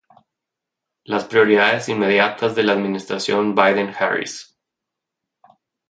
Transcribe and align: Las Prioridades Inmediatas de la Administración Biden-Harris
Las 1.03 1.25
Prioridades 1.25 1.87
Inmediatas 1.87 2.55
de 2.55 2.63
la 2.63 2.73
Administración 2.73 3.53
Biden-Harris 3.53 4.57